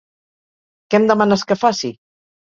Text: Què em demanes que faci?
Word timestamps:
Què 0.93 0.97
em 0.99 1.05
demanes 1.11 1.43
que 1.51 1.57
faci? 1.65 1.91